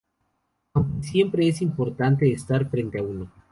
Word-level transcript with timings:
Aunque 0.73 1.07
siempre 1.07 1.47
es 1.47 1.61
imponente 1.61 2.31
estar 2.33 2.67
frente 2.71 2.97
a 2.97 3.03
uno. 3.03 3.31